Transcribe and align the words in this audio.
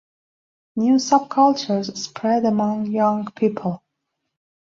New 0.77 0.95
subcultures 0.95 1.95
spread 1.95 2.43
among 2.45 2.87
young 2.87 3.29
people. 3.33 3.83